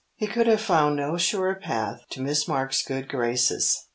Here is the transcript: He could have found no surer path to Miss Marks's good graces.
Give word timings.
He 0.15 0.25
could 0.25 0.47
have 0.47 0.59
found 0.61 0.95
no 0.95 1.15
surer 1.15 1.53
path 1.53 2.01
to 2.09 2.21
Miss 2.21 2.47
Marks's 2.47 2.81
good 2.83 3.07
graces. 3.07 3.85